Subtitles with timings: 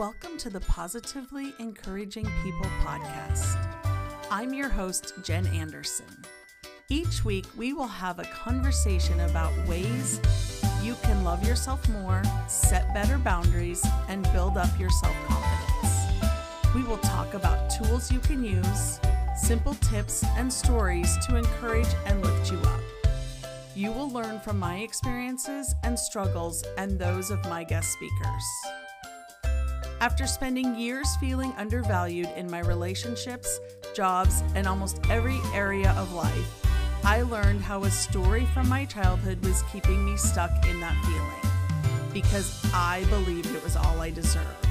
[0.00, 3.58] Welcome to the Positively Encouraging People podcast.
[4.30, 6.06] I'm your host, Jen Anderson.
[6.88, 10.18] Each week, we will have a conversation about ways
[10.82, 16.74] you can love yourself more, set better boundaries, and build up your self confidence.
[16.74, 18.98] We will talk about tools you can use,
[19.36, 22.80] simple tips, and stories to encourage and lift you up.
[23.74, 28.79] You will learn from my experiences and struggles and those of my guest speakers.
[30.00, 33.60] After spending years feeling undervalued in my relationships,
[33.94, 36.66] jobs, and almost every area of life,
[37.04, 42.12] I learned how a story from my childhood was keeping me stuck in that feeling
[42.14, 44.66] because I believed it was all I deserved.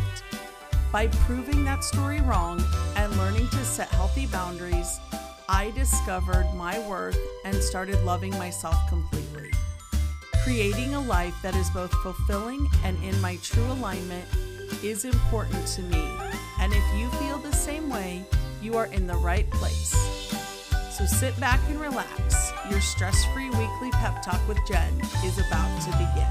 [0.92, 2.64] By proving that story wrong
[2.96, 5.00] and learning to set healthy boundaries,
[5.48, 9.52] I discovered my worth and started loving myself completely.
[10.44, 14.26] Creating a life that is both fulfilling and in my true alignment
[14.84, 16.12] is important to me.
[16.60, 18.24] And if you feel the same way,
[18.62, 19.92] you are in the right place.
[20.92, 22.52] So sit back and relax.
[22.70, 26.28] Your stress free weekly pep talk with Jen is about to begin.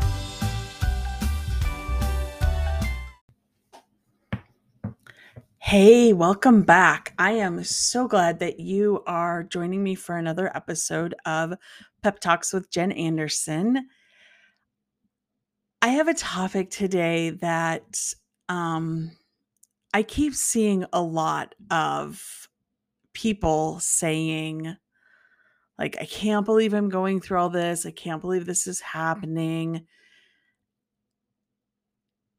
[5.59, 7.13] Hey, welcome back.
[7.19, 11.55] I am so glad that you are joining me for another episode of
[12.03, 13.87] Pep Talks with Jen Anderson.
[15.83, 18.15] I have a topic today that
[18.49, 19.13] um,
[19.93, 22.49] I keep seeing a lot of
[23.15, 24.77] people saying,
[25.79, 27.87] like, I can't believe I'm going through all this.
[27.87, 29.87] I can't believe this is happening.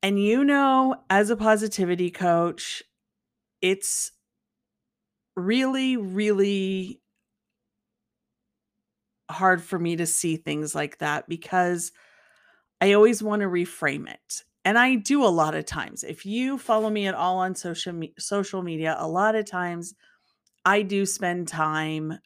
[0.02, 2.84] And you know, as a positivity coach,
[3.62, 4.12] it's
[5.36, 7.02] really, really
[9.30, 11.92] hard for me to see things like that because
[12.82, 16.04] I always want to reframe it and I do a lot of times.
[16.04, 19.94] If you follow me at all on social me- social media, a lot of times
[20.66, 22.20] I do spend time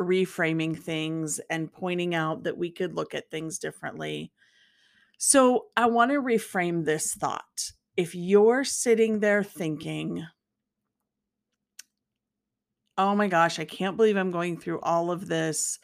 [0.00, 4.32] reframing things and pointing out that we could look at things differently.
[5.18, 7.72] So, I want to reframe this thought.
[7.96, 10.26] If you're sitting there thinking,
[12.98, 15.78] "Oh my gosh, I can't believe I'm going through all of this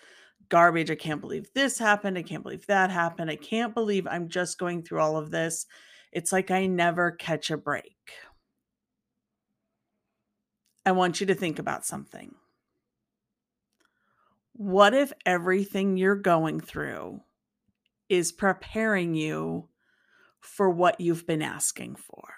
[0.48, 0.90] garbage.
[0.90, 2.18] I can't believe this happened.
[2.18, 3.30] I can't believe that happened.
[3.30, 5.66] I can't believe I'm just going through all of this."
[6.12, 7.96] It's like I never catch a break.
[10.84, 12.34] I want you to think about something.
[14.52, 17.20] What if everything you're going through
[18.08, 19.68] is preparing you
[20.40, 22.28] for what you've been asking for?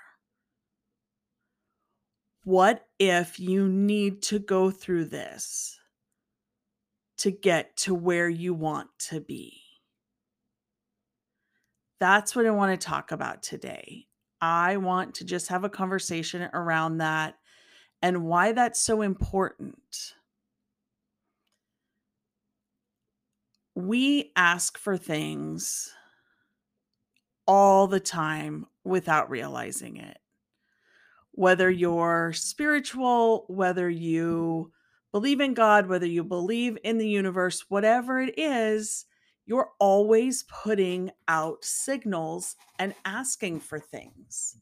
[2.45, 5.79] What if you need to go through this
[7.19, 9.68] to get to where you want to be?
[12.01, 14.07] That's what I want to talk about today.
[14.41, 17.35] I want to just have a conversation around that
[18.03, 20.15] and why that's so important.
[23.75, 25.93] We ask for things
[27.47, 30.19] all the time without realizing it.
[31.33, 34.73] Whether you're spiritual, whether you
[35.13, 39.07] believe in God, whether you believe in the universe, whatever it is,
[39.49, 44.59] you're always putting out signals and asking for things.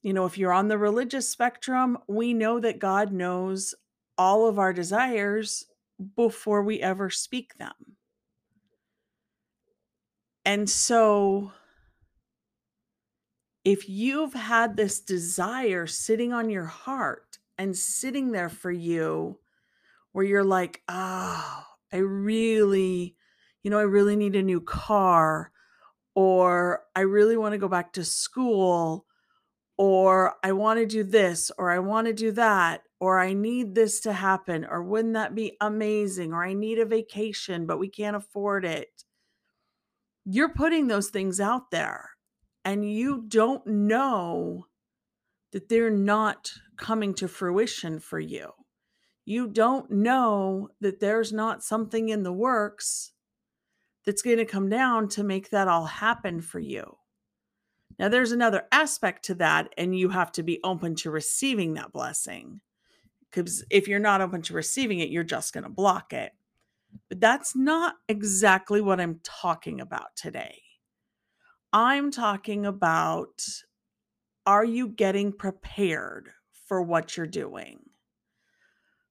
[0.00, 3.74] You know, if you're on the religious spectrum, we know that God knows
[4.16, 5.66] all of our desires
[6.16, 7.74] before we ever speak them.
[10.46, 11.52] And so,
[13.62, 19.38] if you've had this desire sitting on your heart and sitting there for you,
[20.12, 23.13] where you're like, oh, I really
[23.64, 25.50] you know, I really need a new car,
[26.14, 29.06] or I really want to go back to school,
[29.76, 33.74] or I want to do this, or I want to do that, or I need
[33.74, 37.88] this to happen, or wouldn't that be amazing, or I need a vacation, but we
[37.88, 39.02] can't afford it.
[40.26, 42.10] You're putting those things out there,
[42.66, 44.66] and you don't know
[45.52, 48.50] that they're not coming to fruition for you.
[49.24, 53.12] You don't know that there's not something in the works
[54.04, 56.96] that's going to come down to make that all happen for you.
[57.98, 61.92] Now, there's another aspect to that, and you have to be open to receiving that
[61.92, 62.60] blessing.
[63.30, 66.32] Because if you're not open to receiving it, you're just going to block it.
[67.08, 70.60] But that's not exactly what I'm talking about today.
[71.72, 73.44] I'm talking about
[74.46, 76.30] are you getting prepared
[76.66, 77.80] for what you're doing?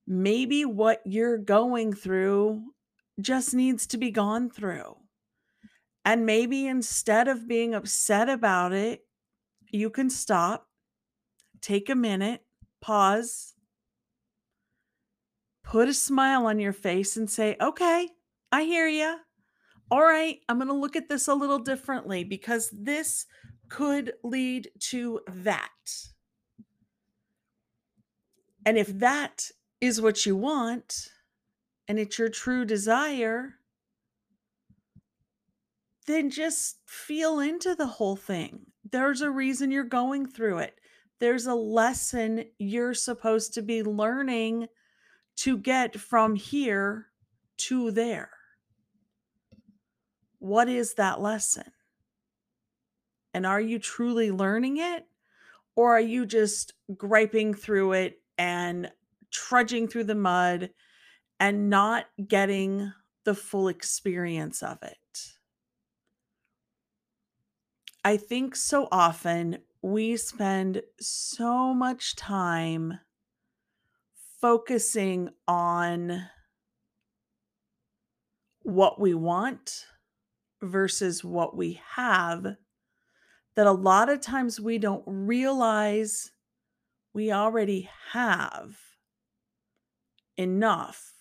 [0.05, 2.72] Maybe what you're going through
[3.19, 4.95] just needs to be gone through.
[6.05, 9.05] And maybe instead of being upset about it,
[9.71, 10.67] you can stop,
[11.61, 12.41] take a minute,
[12.81, 13.53] pause,
[15.63, 18.09] put a smile on your face, and say, Okay,
[18.51, 19.17] I hear you.
[19.89, 23.25] All right, I'm going to look at this a little differently because this
[23.69, 25.69] could lead to that.
[28.65, 29.49] And if that
[29.81, 31.09] is what you want
[31.87, 33.55] and it's your true desire,
[36.05, 38.61] then just feel into the whole thing.
[38.91, 40.79] There's a reason you're going through it.
[41.19, 44.67] There's a lesson you're supposed to be learning
[45.37, 47.07] to get from here
[47.57, 48.29] to there.
[50.39, 51.71] What is that lesson?
[53.33, 55.07] And are you truly learning it?
[55.75, 58.91] Or are you just griping through it and
[59.31, 60.69] trudging through the mud
[61.43, 62.93] and not getting
[63.25, 65.33] the full experience of it?
[68.05, 72.99] I think so often we spend so much time
[74.39, 76.29] focusing on
[78.61, 79.85] what we want
[80.61, 82.55] versus what we have
[83.55, 86.31] that a lot of times we don't realize
[87.13, 88.77] we already have
[90.37, 91.12] enough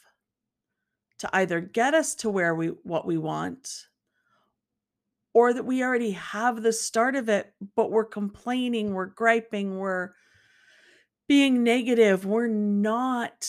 [1.22, 3.86] to either get us to where we what we want
[5.32, 10.10] or that we already have the start of it but we're complaining we're griping we're
[11.28, 13.46] being negative we're not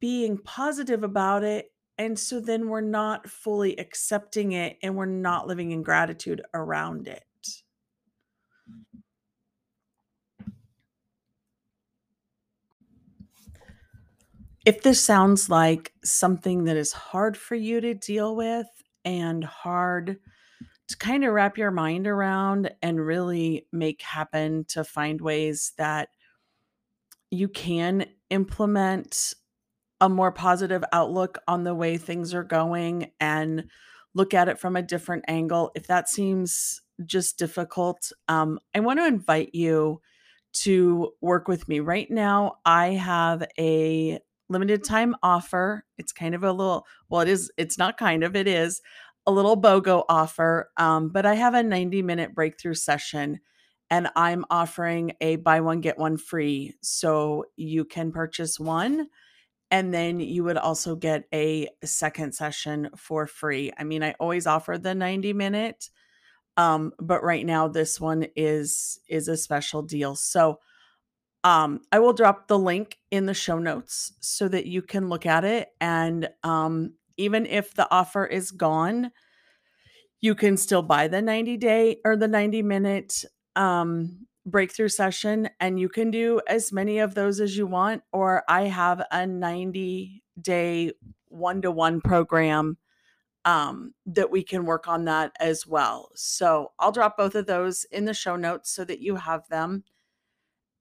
[0.00, 5.46] being positive about it and so then we're not fully accepting it and we're not
[5.46, 7.22] living in gratitude around it
[14.66, 18.66] If this sounds like something that is hard for you to deal with
[19.04, 20.18] and hard
[20.88, 26.10] to kind of wrap your mind around and really make happen to find ways that
[27.30, 29.34] you can implement
[30.00, 33.66] a more positive outlook on the way things are going and
[34.14, 35.72] look at it from a different angle.
[35.76, 40.02] If that seems just difficult, um, I want to invite you
[40.54, 41.80] to work with me.
[41.80, 45.84] Right now, I have a limited time offer.
[45.98, 48.80] It's kind of a little, well, it is, it's not kind of, it is
[49.26, 50.70] a little BOGO offer.
[50.76, 53.40] Um, but I have a 90 minute breakthrough session
[53.90, 56.74] and I'm offering a buy one, get one free.
[56.80, 59.08] So you can purchase one
[59.70, 63.72] and then you would also get a second session for free.
[63.76, 65.90] I mean, I always offer the 90 minute.
[66.56, 70.16] Um, but right now this one is is a special deal.
[70.16, 70.58] So
[71.46, 75.26] um, I will drop the link in the show notes so that you can look
[75.26, 75.68] at it.
[75.80, 79.12] And um, even if the offer is gone,
[80.20, 85.78] you can still buy the 90 day or the 90 minute um, breakthrough session and
[85.78, 88.02] you can do as many of those as you want.
[88.10, 90.90] Or I have a 90 day
[91.28, 92.76] one to one program
[93.44, 96.08] um, that we can work on that as well.
[96.16, 99.84] So I'll drop both of those in the show notes so that you have them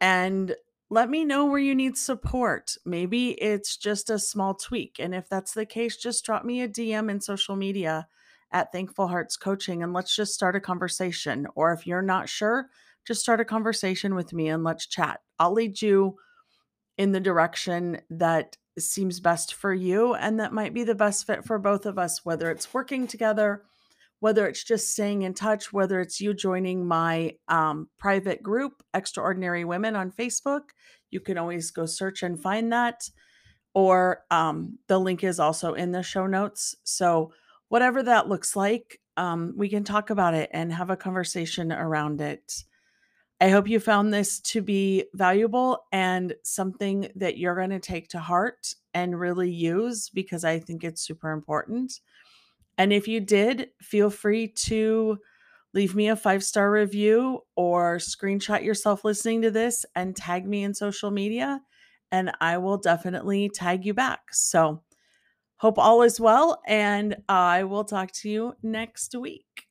[0.06, 0.56] and
[0.92, 2.76] let me know where you need support.
[2.86, 4.98] Maybe it's just a small tweak.
[5.00, 8.08] And if that's the case, just drop me a DM in social media
[8.52, 11.48] at Thankful Hearts Coaching and let's just start a conversation.
[11.56, 12.68] Or if you're not sure,
[13.04, 15.22] just start a conversation with me and let's chat.
[15.40, 16.18] I'll lead you
[17.00, 21.44] in the direction that seems best for you and that might be the best fit
[21.44, 23.64] for both of us, whether it's working together
[24.20, 29.66] whether it's just staying in touch, whether it's you joining my um, private group, Extraordinary
[29.66, 30.70] Women on Facebook,
[31.12, 33.10] you can always go search and find that.
[33.74, 36.76] Or um, the link is also in the show notes.
[36.84, 37.34] So,
[37.68, 42.22] whatever that looks like, um, we can talk about it and have a conversation around
[42.22, 42.64] it.
[43.42, 48.08] I hope you found this to be valuable and something that you're going to take
[48.10, 52.00] to heart and really use because I think it's super important.
[52.78, 55.18] And if you did, feel free to
[55.74, 60.64] leave me a five star review or screenshot yourself listening to this and tag me
[60.64, 61.62] in social media,
[62.12, 64.34] and I will definitely tag you back.
[64.34, 64.84] So,
[65.58, 69.65] hope all is well, and I will talk to you next week.